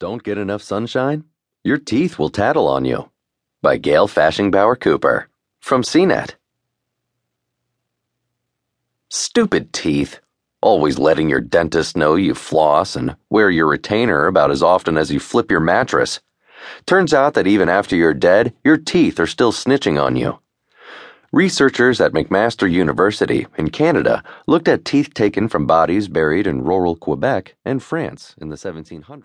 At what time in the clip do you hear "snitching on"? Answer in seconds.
19.52-20.16